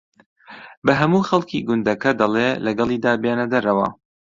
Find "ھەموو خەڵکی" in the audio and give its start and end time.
0.99-1.65